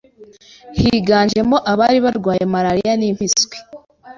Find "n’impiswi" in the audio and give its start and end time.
2.97-3.57